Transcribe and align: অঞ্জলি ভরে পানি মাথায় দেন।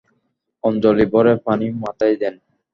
অঞ্জলি 0.63 1.05
ভরে 1.13 1.33
পানি 1.45 1.67
মাথায় 1.81 2.15
দেন। 2.21 2.35